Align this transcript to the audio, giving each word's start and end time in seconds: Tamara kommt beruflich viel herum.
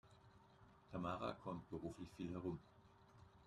Tamara 0.91 1.33
kommt 1.33 1.69
beruflich 1.69 2.09
viel 2.17 2.31
herum. 2.31 2.57